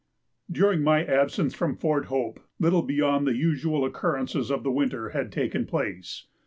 During 0.51 0.81
my 0.81 1.05
absence 1.05 1.53
from 1.53 1.75
Fort 1.77 2.05
Hope 2.05 2.39
little 2.59 2.81
beyond 2.81 3.27
the 3.27 3.35
usual 3.37 3.85
occurrences 3.85 4.49
of 4.49 4.63
the 4.63 4.71
winter 4.71 5.09
had 5.09 5.31
taken 5.31 5.67
place. 5.67 6.25